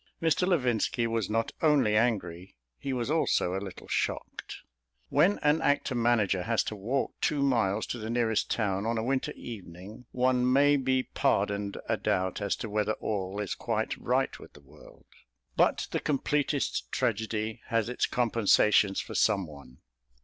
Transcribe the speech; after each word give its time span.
Mr. 0.19 0.47
Levinski 0.47 1.05
was 1.05 1.29
not 1.29 1.51
only 1.61 1.95
angry; 1.95 2.55
he 2.79 2.91
was 2.91 3.11
also 3.11 3.53
a 3.53 3.61
little 3.63 3.87
shocked. 3.87 4.63
When 5.09 5.37
an 5.43 5.61
actor 5.61 5.93
manager 5.93 6.41
has 6.41 6.63
to 6.63 6.75
walk 6.75 7.13
two 7.21 7.43
miles 7.43 7.85
to 7.85 7.99
the 7.99 8.09
nearest 8.09 8.49
town 8.49 8.87
on 8.87 8.97
a 8.97 9.03
winter 9.03 9.31
evening, 9.33 10.05
one 10.11 10.51
may 10.51 10.75
be 10.75 11.03
pardoned 11.03 11.77
a 11.87 11.97
doubt 11.97 12.41
as 12.41 12.55
to 12.55 12.67
whether 12.67 12.93
all 12.93 13.39
is 13.39 13.53
quite 13.53 13.95
right 13.95 14.39
with 14.39 14.53
the 14.53 14.61
world. 14.61 15.05
But 15.55 15.87
the 15.91 15.99
completest 15.99 16.91
tragedy 16.91 17.61
has 17.67 17.87
its 17.87 18.07
compensations 18.07 18.99
for 19.01 19.13
some 19.13 19.45
one. 19.45 19.81